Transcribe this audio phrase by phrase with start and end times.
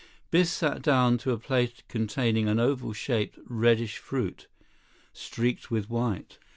[0.31, 4.47] Biff sat down to a plate containing an oval shaped, reddish fruit,
[5.13, 6.39] streaked with white.